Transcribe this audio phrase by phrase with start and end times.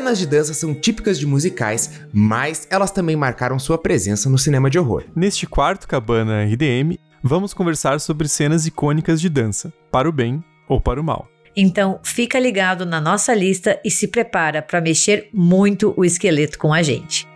[0.00, 4.70] Cenas de dança são típicas de musicais, mas elas também marcaram sua presença no cinema
[4.70, 5.04] de horror.
[5.14, 10.80] Neste quarto Cabana RDM, vamos conversar sobre cenas icônicas de dança, para o bem ou
[10.80, 11.28] para o mal.
[11.54, 16.72] Então, fica ligado na nossa lista e se prepara para mexer muito o esqueleto com
[16.72, 17.28] a gente.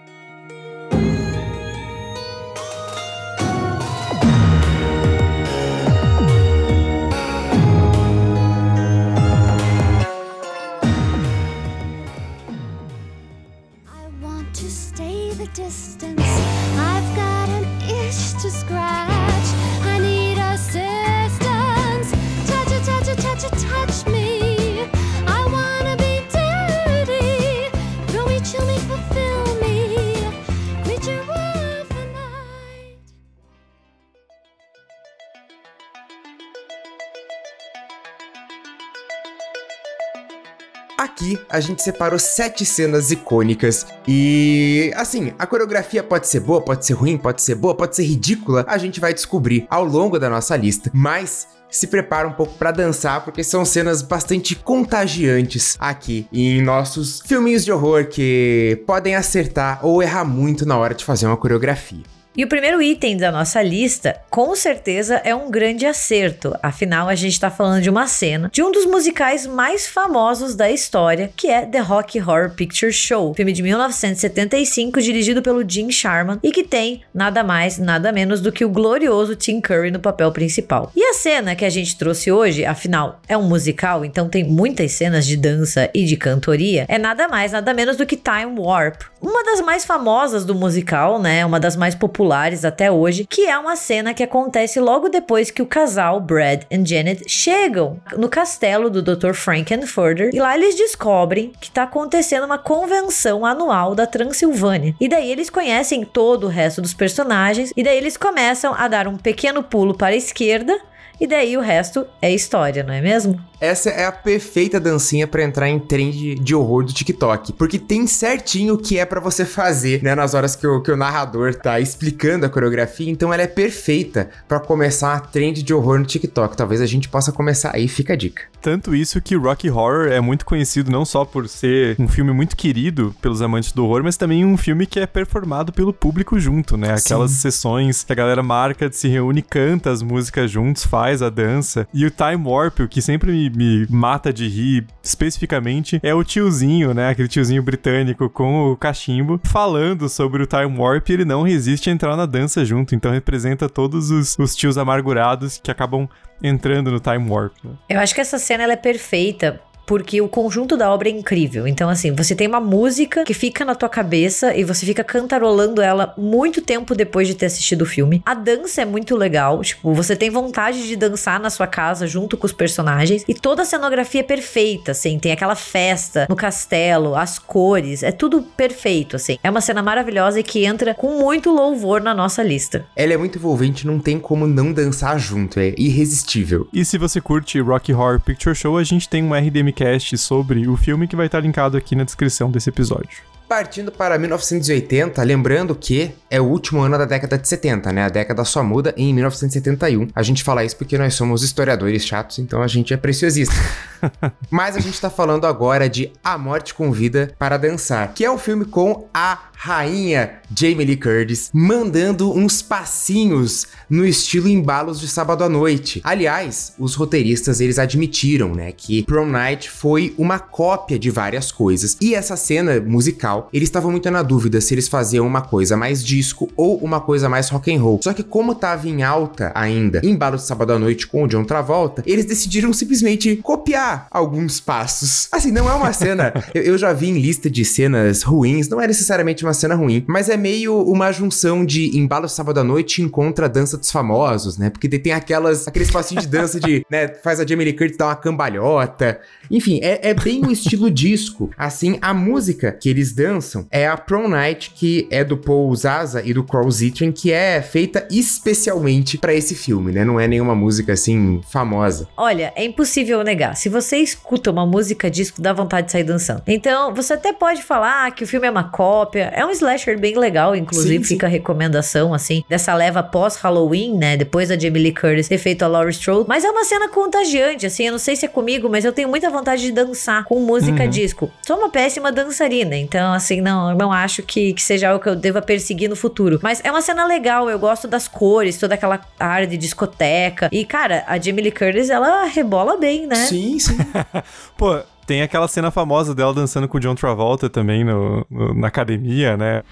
[41.04, 46.86] Aqui a gente separou sete cenas icônicas e assim, a coreografia pode ser boa, pode
[46.86, 50.30] ser ruim, pode ser boa, pode ser ridícula, a gente vai descobrir ao longo da
[50.30, 50.90] nossa lista.
[50.94, 57.20] Mas se prepara um pouco para dançar, porque são cenas bastante contagiantes aqui em nossos
[57.20, 62.14] filminhos de horror que podem acertar ou errar muito na hora de fazer uma coreografia.
[62.36, 66.52] E o primeiro item da nossa lista, com certeza, é um grande acerto.
[66.60, 70.68] Afinal, a gente está falando de uma cena de um dos musicais mais famosos da
[70.68, 76.40] história, que é The Rocky Horror Picture Show, filme de 1975 dirigido pelo Jim Sharman
[76.42, 80.32] e que tem nada mais, nada menos do que o glorioso Tim Curry no papel
[80.32, 80.90] principal.
[80.96, 84.90] E a cena que a gente trouxe hoje, afinal, é um musical, então tem muitas
[84.90, 89.02] cenas de dança e de cantoria, é nada mais, nada menos do que Time Warp,
[89.22, 91.46] uma das mais famosas do musical, né?
[91.46, 95.50] Uma das mais populares populares até hoje, que é uma cena que acontece logo depois
[95.50, 99.34] que o casal Brad e Janet chegam no castelo do Dr.
[99.34, 104.94] Frankenfurter e lá eles descobrem que está acontecendo uma convenção anual da Transilvânia.
[104.98, 109.06] E daí eles conhecem todo o resto dos personagens e daí eles começam a dar
[109.06, 110.80] um pequeno pulo para a esquerda
[111.20, 113.40] e daí o resto é história, não é mesmo?
[113.60, 118.06] Essa é a perfeita dancinha para entrar em trend de horror do TikTok, porque tem
[118.06, 121.54] certinho o que é para você fazer, né, nas horas que o, que o narrador
[121.54, 126.04] tá explicando a coreografia, então ela é perfeita para começar a trend de horror no
[126.04, 126.56] TikTok.
[126.56, 128.42] Talvez a gente possa começar aí, fica a dica.
[128.60, 132.56] Tanto isso que Rocky Horror é muito conhecido não só por ser um filme muito
[132.56, 136.76] querido pelos amantes do horror, mas também um filme que é performado pelo público junto,
[136.76, 136.94] né?
[136.94, 137.38] Aquelas Sim.
[137.38, 141.86] sessões que a galera marca, se reúne, canta as músicas juntos, faz a dança.
[141.92, 146.24] E o Time Warp, o que sempre me me mata de rir especificamente é o
[146.24, 147.08] tiozinho, né?
[147.08, 151.88] Aquele tiozinho britânico com o cachimbo falando sobre o Time Warp e ele não resiste
[151.88, 152.94] a entrar na dança junto.
[152.94, 156.08] Então representa todos os, os tios amargurados que acabam
[156.42, 157.52] entrando no Time Warp.
[157.62, 157.72] Né?
[157.88, 161.66] Eu acho que essa cena ela é perfeita porque o conjunto da obra é incrível.
[161.66, 165.80] Então, assim, você tem uma música que fica na tua cabeça e você fica cantarolando
[165.80, 168.22] ela muito tempo depois de ter assistido o filme.
[168.24, 172.36] A dança é muito legal, tipo, você tem vontade de dançar na sua casa junto
[172.36, 177.14] com os personagens e toda a cenografia é perfeita, assim, tem aquela festa no castelo,
[177.14, 179.38] as cores, é tudo perfeito, assim.
[179.42, 182.86] É uma cena maravilhosa e que entra com muito louvor na nossa lista.
[182.96, 186.68] Ela é muito envolvente, não tem como não dançar junto, é irresistível.
[186.72, 189.72] E se você curte Rocky Horror Picture Show, a gente tem um RDM
[190.16, 193.33] sobre o filme que vai estar linkado aqui na descrição desse episódio.
[193.54, 198.02] Partindo para 1980, lembrando que é o último ano da década de 70, né?
[198.02, 200.08] A década só muda em 1971.
[200.12, 203.54] A gente fala isso porque nós somos historiadores chatos, então a gente é preciosista.
[204.50, 208.38] Mas a gente tá falando agora de A Morte Convida para Dançar, que é um
[208.38, 215.42] filme com a rainha Jamie Lee Curtis mandando uns passinhos no estilo embalos de sábado
[215.42, 216.02] à noite.
[216.04, 221.96] Aliás, os roteiristas eles admitiram, né, que Prom Night foi uma cópia de várias coisas.
[221.98, 226.04] E essa cena musical, eles estavam muito na dúvida se eles faziam uma coisa mais
[226.04, 228.00] disco ou uma coisa mais rock and roll.
[228.02, 231.44] Só que como tava em alta ainda, embalo de sábado à noite com o John
[231.44, 235.28] Travolta, eles decidiram simplesmente copiar alguns passos.
[235.30, 238.80] Assim, não é uma cena, eu, eu já vi em lista de cenas ruins, não
[238.80, 243.02] é necessariamente uma cena ruim, mas é meio uma junção de embalo sábado à noite
[243.02, 244.70] encontra a dança dos famosos, né?
[244.70, 248.06] Porque tem aquelas, aqueles passinhos de dança de, né, faz a Jamie Lee Curtis dar
[248.06, 249.20] uma cambalhota.
[249.50, 251.50] Enfim, é, é bem o estilo disco.
[251.56, 256.22] Assim, a música que eles dançam é a Prom Night, que é do Paul Zaza
[256.22, 260.04] e do Carl Zitrin, que é feita especialmente para esse filme, né?
[260.04, 262.06] Não é nenhuma música assim famosa.
[262.16, 263.56] Olha, é impossível negar.
[263.56, 266.42] Se você escuta uma música disco, dá vontade de sair dançando.
[266.46, 269.32] Então, você até pode falar que o filme é uma cópia.
[269.34, 271.30] É um slasher bem legal, inclusive sim, fica sim.
[271.30, 274.16] a recomendação, assim, dessa leva pós-Halloween, né?
[274.16, 276.26] Depois da Jamie Lee Curtis ter feito a Laurie Strode.
[276.28, 277.86] Mas é uma cena contagiante, assim.
[277.86, 280.84] Eu não sei se é comigo, mas eu tenho muita vontade de dançar com música
[280.84, 280.90] uhum.
[280.90, 281.30] disco.
[281.46, 285.16] Sou uma péssima dançarina, então, assim, não, não acho que, que seja algo que eu
[285.16, 286.38] deva perseguir no futuro.
[286.42, 290.48] Mas é uma cena legal, eu gosto das cores, toda aquela área de discoteca.
[290.52, 293.16] E, cara, a Jamie Lee Curtis, ela rebola bem, né?
[293.16, 293.76] Sim, sim.
[294.56, 298.68] Pô, tem aquela cena famosa dela dançando com o John Travolta também no, no na
[298.68, 299.62] academia, né?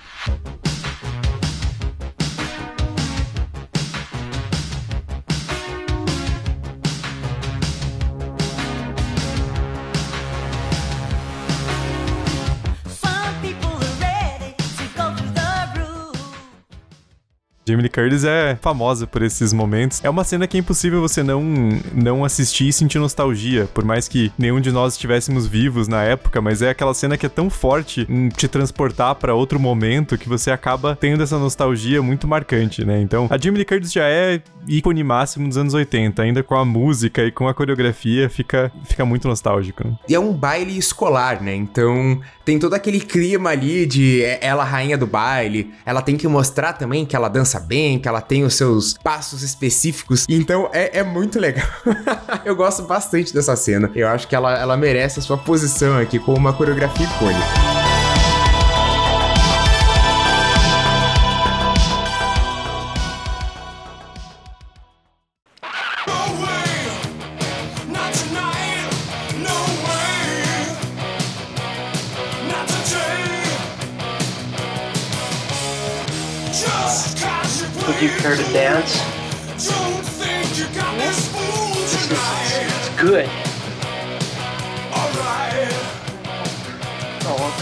[17.65, 20.01] Jamie Lee Curtis é famosa por esses momentos.
[20.03, 21.43] É uma cena que é impossível você não,
[21.95, 26.41] não assistir e sentir nostalgia, por mais que nenhum de nós estivéssemos vivos na época,
[26.41, 30.29] mas é aquela cena que é tão forte em te transportar para outro momento que
[30.29, 33.01] você acaba tendo essa nostalgia muito marcante, né?
[33.01, 36.65] Então, a Jamie Lee Curtis já é ícone máximo dos anos 80, ainda com a
[36.65, 39.87] música e com a coreografia, fica, fica muito nostálgico.
[39.87, 39.97] Né?
[40.09, 41.55] E é um baile escolar, né?
[41.55, 46.27] Então, tem todo aquele clima ali de é, ela rainha do baile, ela tem que
[46.27, 50.27] mostrar também que ela dança bem, que ela tem os seus passos específicos.
[50.29, 51.67] Então é, é muito legal.
[52.45, 53.91] eu gosto bastante dessa cena.
[53.95, 57.82] Eu acho que ela, ela merece a sua posição aqui como uma coreografia icônica.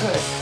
[0.00, 0.39] 对。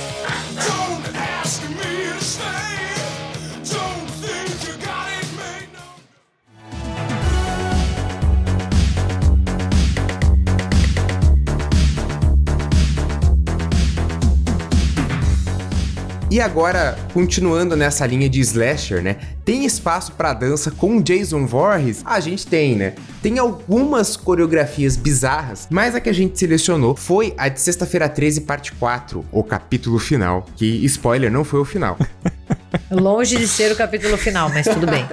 [16.31, 19.17] E agora, continuando nessa linha de slasher, né?
[19.47, 22.03] Tem espaço para dança com Jason Voorhees?
[22.05, 22.93] A gente tem, né?
[23.23, 28.43] Tem algumas coreografias bizarras, mas a que a gente selecionou foi a de Sexta-feira 13,
[28.43, 30.45] parte 4, o capítulo final.
[30.55, 31.97] Que, spoiler, não foi o final.
[32.93, 35.07] Longe de ser o capítulo final, mas tudo bem.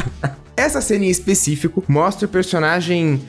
[0.56, 3.22] Essa cena em específico mostra o personagem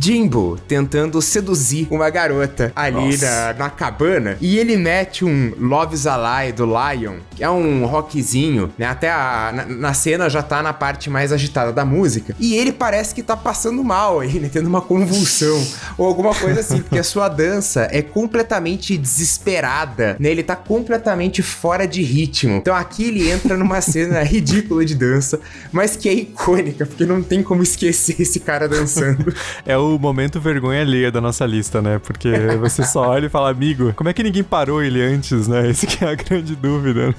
[0.00, 4.36] Jimbo tentando seduzir uma garota ali na, na, cabana.
[4.40, 8.86] E ele mete um Love's Alive do Lion, que é um rockzinho, né?
[8.86, 12.34] Até a, na, na, cena já tá na parte mais agitada da música.
[12.38, 14.50] E ele parece que tá passando mal aí, né?
[14.52, 15.64] Tendo uma convulsão
[15.96, 20.30] ou alguma coisa assim, porque a sua dança é completamente desesperada, né?
[20.30, 22.56] Ele tá completamente fora de ritmo.
[22.56, 25.40] Então aqui ele entra numa cena ridícula de dança,
[25.72, 29.32] mas que é icônica, porque não tem como esquecer esse cara dançando.
[29.64, 31.98] é o momento vergonha alheia da nossa lista, né?
[31.98, 32.30] Porque
[32.60, 35.68] você só olha e fala, amigo, como é que ninguém parou ele antes, né?
[35.70, 37.14] Essa que é a grande dúvida.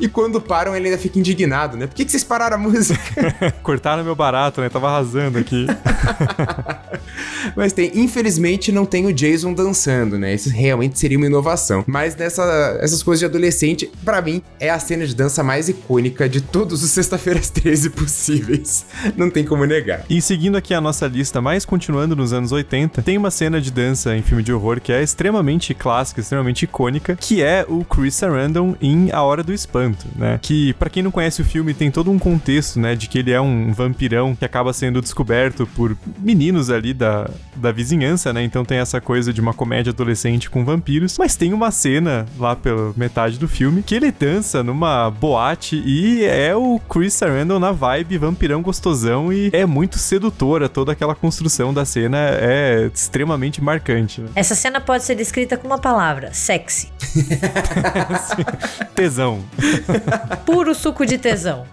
[0.00, 1.86] e quando param, ele ainda fica indignado, né?
[1.86, 3.34] Por que, que vocês pararam a música?
[3.62, 4.68] Cortaram meu barato, né?
[4.68, 5.66] Tava arrasando aqui.
[7.58, 10.32] Mas tem, infelizmente, não tem o Jason dançando, né?
[10.32, 11.82] Isso realmente seria uma inovação.
[11.88, 16.28] Mas nessa, essas coisas de adolescente, para mim, é a cena de dança mais icônica
[16.28, 18.86] de todos os Sexta-feiras 13 possíveis.
[19.16, 20.04] Não tem como negar.
[20.08, 23.72] E seguindo aqui a nossa lista mais continuando nos anos 80, tem uma cena de
[23.72, 28.14] dança em filme de horror que é extremamente clássica, extremamente icônica, que é o Chris
[28.14, 30.38] Sarandon em A Hora do Espanto, né?
[30.40, 33.32] Que, para quem não conhece o filme, tem todo um contexto, né, de que ele
[33.32, 38.42] é um vampirão que acaba sendo descoberto por meninos ali da, da vizinhança, né?
[38.42, 42.54] Então tem essa coisa de uma comédia adolescente com vampiros, mas tem uma cena lá
[42.54, 47.72] pela metade do filme que ele dança numa boate e é o Chris Sarandon na
[47.72, 54.20] vibe vampirão gostosão e é muito sedutora toda aquela construção da cena é extremamente marcante.
[54.20, 54.28] Né?
[54.34, 56.88] Essa cena pode ser descrita com uma palavra: sexy.
[58.94, 59.44] tesão.
[60.44, 61.64] Puro suco de tesão.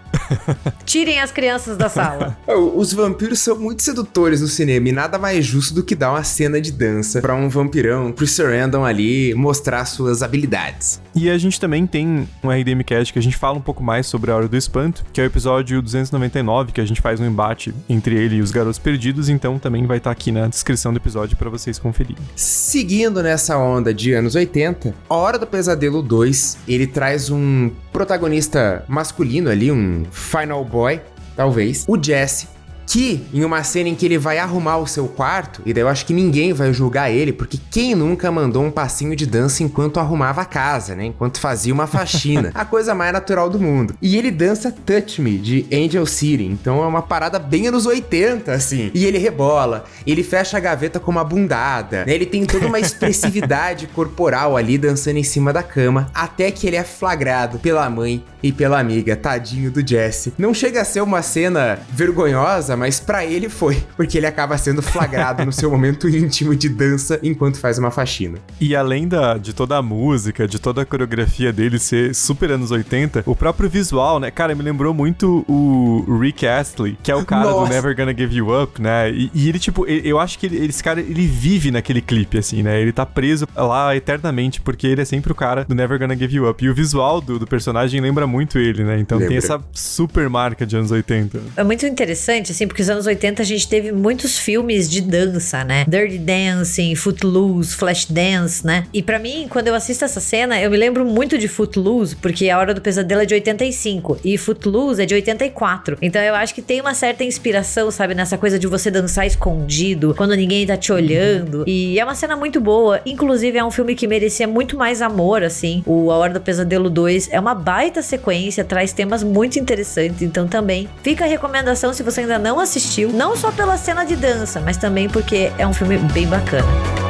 [0.84, 2.36] Tirem as crianças da sala.
[2.74, 6.24] Os vampiros são muito sedutores no cinema e nada mais justo do que dar uma
[6.24, 11.00] cena de dança para um vampirão, pro Sarandon ali mostrar suas habilidades.
[11.14, 14.06] E a gente também tem um RDM Cast que a gente fala um pouco mais
[14.06, 17.26] sobre a Hora do Espanto, que é o episódio 299, que a gente faz um
[17.26, 20.92] embate entre ele e os Garotos Perdidos, então também vai estar tá aqui na descrição
[20.92, 22.22] do episódio para vocês conferirem.
[22.34, 28.84] Seguindo nessa onda de anos 80, A Hora do Pesadelo 2, ele traz um protagonista
[28.86, 31.00] masculino ali, um final boy,
[31.34, 32.46] talvez, o Jesse,
[32.86, 35.88] que em uma cena em que ele vai arrumar o seu quarto, e daí eu
[35.88, 39.98] acho que ninguém vai julgar ele, porque quem nunca mandou um passinho de dança enquanto
[39.98, 41.06] arrumava a casa, né?
[41.06, 42.52] Enquanto fazia uma faxina.
[42.54, 43.94] a coisa mais natural do mundo.
[44.00, 46.44] E ele dança Touch Me, de Angel City.
[46.44, 48.90] Então é uma parada bem anos 80, assim.
[48.94, 52.14] E ele rebola, ele fecha a gaveta com uma bundada, né?
[52.14, 56.76] Ele tem toda uma expressividade corporal ali dançando em cima da cama, até que ele
[56.76, 60.32] é flagrado pela mãe e pela amiga, tadinho do Jesse.
[60.38, 64.82] Não chega a ser uma cena vergonhosa, mas para ele foi, porque ele acaba sendo
[64.82, 68.38] flagrado no seu momento íntimo de dança enquanto faz uma faxina.
[68.60, 72.70] E além da, de toda a música, de toda a coreografia dele ser super anos
[72.70, 74.30] 80, o próprio visual, né?
[74.30, 77.66] Cara, me lembrou muito o Rick Astley, que é o cara Nossa.
[77.66, 79.10] do Never Gonna Give You Up, né?
[79.10, 82.62] E, e ele, tipo, eu acho que ele, esse cara, ele vive naquele clipe, assim,
[82.62, 82.80] né?
[82.80, 86.36] Ele tá preso lá eternamente, porque ele é sempre o cara do Never Gonna Give
[86.36, 86.64] You Up.
[86.64, 88.98] E o visual do, do personagem lembra muito ele, né?
[88.98, 89.28] Então Lembra.
[89.28, 91.40] tem essa super marca de anos 80.
[91.56, 95.64] É muito interessante, assim, porque os anos 80 a gente teve muitos filmes de dança,
[95.64, 95.84] né?
[95.88, 98.86] Dirty Dancing, Footloose, Flashdance, né?
[98.92, 102.48] E para mim, quando eu assisto essa cena, eu me lembro muito de Footloose, porque
[102.50, 105.98] A Hora do Pesadelo é de 85 e Footloose é de 84.
[106.00, 110.14] Então eu acho que tem uma certa inspiração, sabe, nessa coisa de você dançar escondido,
[110.16, 111.64] quando ninguém tá te olhando.
[111.66, 113.00] E é uma cena muito boa.
[113.04, 115.82] Inclusive, é um filme que merecia muito mais amor, assim.
[115.86, 120.22] O A Hora do Pesadelo 2 é uma baita sequência, traz temas muito interessantes.
[120.22, 124.16] Então também fica a recomendação se você ainda não assistiu, não só pela cena de
[124.16, 127.05] dança, mas também porque é um filme bem bacana.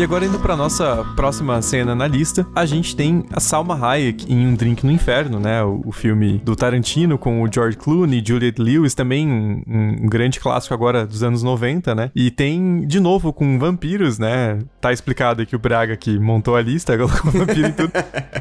[0.00, 4.32] E agora indo para nossa próxima cena na lista, a gente tem a Salma Hayek
[4.32, 5.62] em Um Drink no Inferno, né?
[5.62, 10.40] O, o filme do Tarantino com o George Clooney, Juliette Lewis, também um, um, grande
[10.40, 12.10] clássico agora dos anos 90, né?
[12.14, 14.60] E tem de novo com vampiros, né?
[14.80, 17.92] Tá explicado aqui o Braga que montou a lista, colocou vampiro e tudo.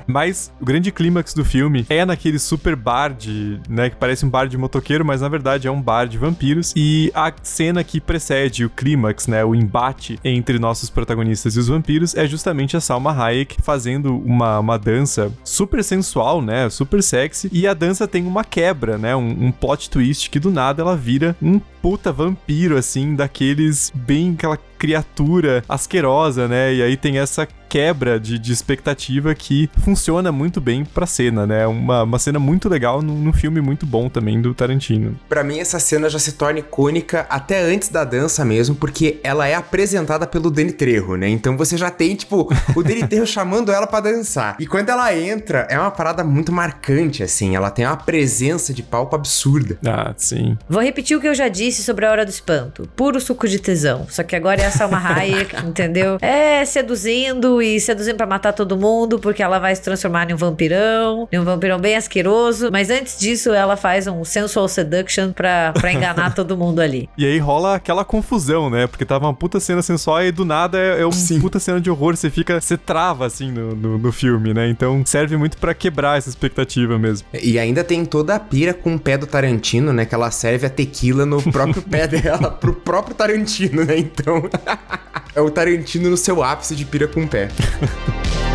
[0.08, 4.30] Mas o grande clímax do filme é naquele super bar de, né, que parece um
[4.30, 6.74] bar de motoqueiro, mas na verdade é um bar de vampiros.
[6.74, 11.68] E a cena que precede o clímax, né, o embate entre nossos protagonistas e os
[11.68, 16.70] vampiros é justamente a Salma Hayek fazendo uma, uma dança super sensual, né?
[16.70, 17.50] Super sexy.
[17.51, 19.15] E a dança tem uma quebra, né?
[19.15, 24.34] Um, um plot twist que do nada ela vira um puta vampiro, assim, daqueles bem
[24.34, 26.74] aquela criatura asquerosa, né?
[26.74, 31.68] E aí tem essa quebra de, de expectativa que funciona muito bem pra cena, né?
[31.68, 35.20] Uma, uma cena muito legal num, num filme muito bom também do Tarantino.
[35.30, 39.48] Para mim, essa cena já se torna icônica até antes da dança mesmo, porque ela
[39.48, 41.30] é apresentada pelo Danny Trejo, né?
[41.30, 44.56] Então você já tem, tipo, o Danny Trejo chamando ela para dançar.
[44.60, 47.56] E quando ela entra, é uma parada muito marcante, assim.
[47.56, 49.78] Ela tem uma presença de palco absurda.
[49.86, 50.58] Ah, sim.
[50.68, 52.90] Vou repetir o que eu já disse sobre a Hora do Espanto.
[52.96, 54.08] Puro suco de tesão.
[54.10, 56.18] Só que agora é a Salma Hayek, entendeu?
[56.22, 60.38] É seduzindo e seduzindo para matar todo mundo, porque ela vai se transformar em um
[60.38, 62.70] vampirão, em um vampirão bem asqueroso.
[62.72, 67.10] Mas antes disso, ela faz um sensual seduction pra, pra enganar todo mundo ali.
[67.18, 68.88] E aí rola aquela confusão, né?
[68.88, 71.42] Porque tava uma puta cena sensual e do nada é, é uma Sim.
[71.42, 72.16] puta cena de horror.
[72.16, 74.70] Você fica, você trava assim no, no, no filme, né?
[74.70, 77.28] Então serve muito para quebrar essa expectativa mesmo.
[77.34, 80.06] E ainda tem toda a pira com o pé do Tarantino, né?
[80.06, 83.98] Que ela serve a tequila no próprio pé dela, pro próprio Tarantino, né?
[83.98, 84.44] Então.
[85.36, 87.50] É o Tarantino no seu ápice de pira com pé.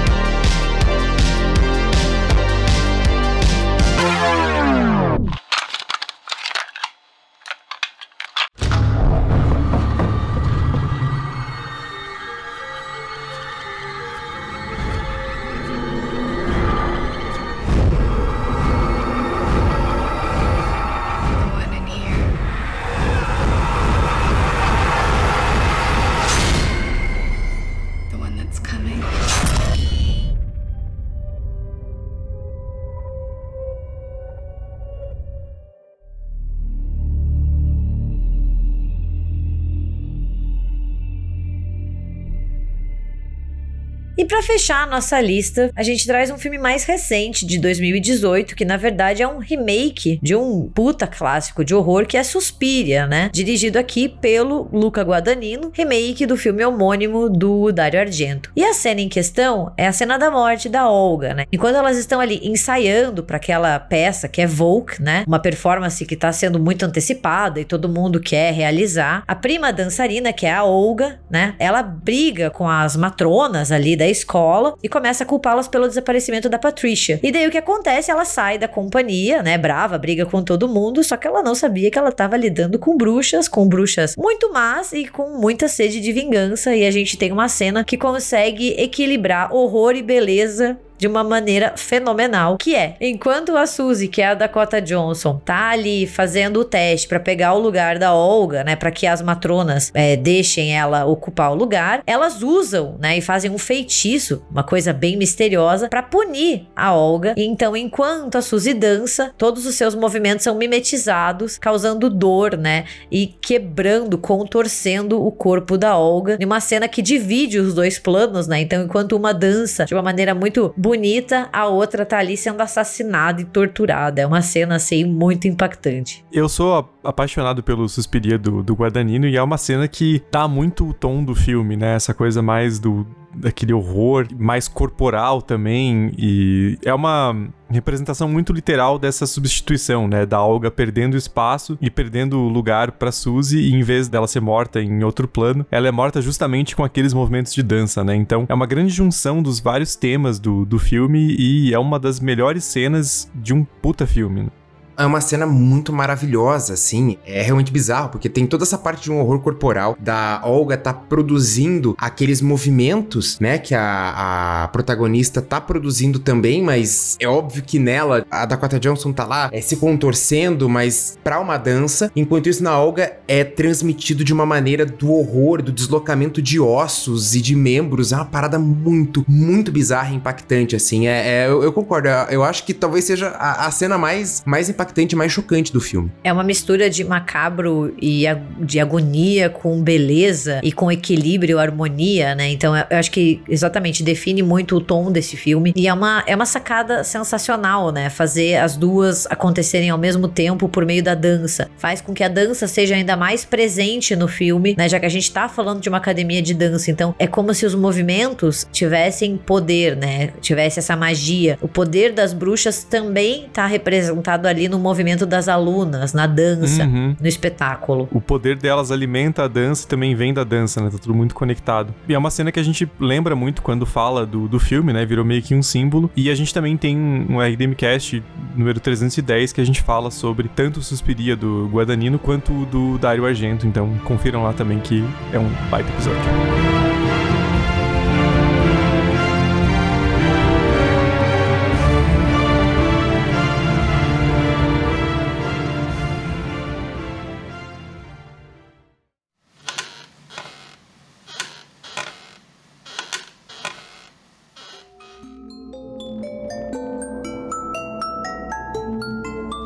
[44.25, 48.57] E para fechar a nossa lista, a gente traz um filme mais recente, de 2018,
[48.57, 53.07] que na verdade é um remake de um puta clássico de horror que é Suspiria,
[53.07, 53.28] né?
[53.31, 58.50] Dirigido aqui pelo Luca Guadagnino, remake do filme homônimo do Dario Argento.
[58.57, 61.45] E a cena em questão é a cena da morte da Olga, né?
[61.52, 65.25] Enquanto elas estão ali ensaiando para aquela peça que é Volk, né?
[65.26, 69.23] Uma performance que tá sendo muito antecipada e todo mundo quer realizar.
[69.28, 71.54] A prima dançarina, que é a Olga, né?
[71.59, 76.59] Ela briga com as matronas ali da escola e começa a culpá-las pelo desaparecimento da
[76.59, 77.21] Patricia.
[77.23, 78.11] E daí o que acontece?
[78.11, 79.59] Ela sai da companhia, né?
[79.59, 82.97] Brava, briga com todo mundo, só que ela não sabia que ela estava lidando com
[82.97, 86.75] bruxas, com bruxas muito más e com muita sede de vingança.
[86.75, 91.75] E a gente tem uma cena que consegue equilibrar horror e beleza de uma maneira
[91.76, 96.64] fenomenal, que é, enquanto a Suzy, que é a Dakota Johnson, tá ali fazendo o
[96.64, 101.04] teste para pegar o lugar da Olga, né, para que as matronas é, deixem ela
[101.04, 106.02] ocupar o lugar, elas usam, né, e fazem um feitiço, uma coisa bem misteriosa, para
[106.02, 107.34] punir a Olga.
[107.37, 112.87] E então, enquanto a Suzy dança, todos os seus movimentos são mimetizados, causando dor, né,
[113.12, 118.46] e quebrando, contorcendo o corpo da Olga, em uma cena que divide os dois planos,
[118.46, 118.62] né?
[118.62, 122.60] Então, enquanto uma dança de uma maneira muito bonita bonita, a outra tá ali sendo
[122.60, 124.20] assassinada e torturada.
[124.20, 126.24] É uma cena, assim, muito impactante.
[126.32, 130.88] Eu sou apaixonado pelo Suspiria do, do Guadagnino e é uma cena que dá muito
[130.88, 131.94] o tom do filme, né?
[131.94, 137.34] Essa coisa mais do daquele horror mais corporal também e é uma
[137.68, 143.58] representação muito literal dessa substituição, né, da Olga perdendo espaço e perdendo lugar para Suzy
[143.58, 147.12] e em vez dela ser morta em outro plano, ela é morta justamente com aqueles
[147.12, 148.14] movimentos de dança, né?
[148.14, 152.20] Então é uma grande junção dos vários temas do, do filme e é uma das
[152.20, 154.48] melhores cenas de um puta filme.
[154.96, 157.18] É uma cena muito maravilhosa, assim.
[157.26, 160.92] É realmente bizarro, porque tem toda essa parte de um horror corporal da Olga tá
[160.92, 163.58] produzindo aqueles movimentos, né?
[163.58, 169.12] Que a, a protagonista tá produzindo também, mas é óbvio que nela a Dakota Johnson
[169.12, 172.10] tá lá é, se contorcendo, mas pra uma dança.
[172.14, 177.34] Enquanto isso, na Olga é transmitido de uma maneira do horror, do deslocamento de ossos
[177.34, 178.12] e de membros.
[178.12, 181.06] É uma parada muito, muito bizarra e impactante, assim.
[181.08, 182.08] É, é eu, eu, concordo.
[182.08, 185.72] Eu, eu, acho que talvez seja a, a cena mais, mais impactante impactante, mais chocante
[185.72, 186.12] do filme.
[186.22, 188.25] É uma mistura de macabro e
[188.60, 192.50] de agonia com beleza e com equilíbrio, harmonia, né?
[192.50, 195.73] Então eu acho que exatamente define muito o tom desse filme.
[195.75, 198.10] E é uma, é uma sacada sensacional, né?
[198.10, 201.68] Fazer as duas acontecerem ao mesmo tempo por meio da dança.
[201.76, 204.88] Faz com que a dança seja ainda mais presente no filme, né?
[204.88, 206.90] Já que a gente tá falando de uma academia de dança.
[206.90, 210.30] Então é como se os movimentos tivessem poder, né?
[210.40, 211.58] Tivesse essa magia.
[211.60, 216.84] O poder das bruxas também tá representado ali no no movimento das alunas, na dança,
[216.84, 217.17] uhum.
[217.21, 218.08] no espetáculo.
[218.10, 220.91] O poder delas alimenta a dança e também vem da dança, né?
[220.91, 221.95] Tá tudo muito conectado.
[222.08, 225.06] E é uma cena que a gente lembra muito quando fala do, do filme, né?
[225.06, 226.10] Virou meio que um símbolo.
[226.17, 228.23] E a gente também tem um RDMcast
[228.56, 232.99] número 310 que a gente fala sobre tanto o Suspiria do Guadagnino quanto o do
[232.99, 233.67] Dario Argento.
[233.67, 237.03] Então confiram lá também que é um baita episódio.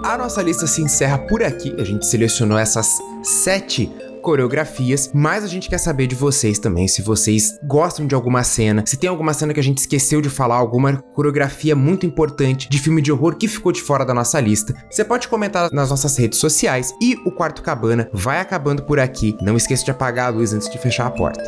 [0.09, 1.77] A nossa lista se encerra por aqui.
[1.79, 3.93] A gente selecionou essas sete
[4.23, 8.83] coreografias, mas a gente quer saber de vocês também, se vocês gostam de alguma cena,
[8.87, 12.79] se tem alguma cena que a gente esqueceu de falar, alguma coreografia muito importante de
[12.79, 14.75] filme de horror que ficou de fora da nossa lista.
[14.91, 19.37] Você pode comentar nas nossas redes sociais e o Quarto Cabana vai acabando por aqui.
[19.43, 21.45] Não esqueça de apagar a luz antes de fechar a porta.